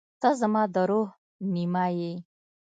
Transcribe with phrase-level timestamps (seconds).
[0.21, 1.09] •ته زما د روح
[1.53, 2.13] نیمه یې.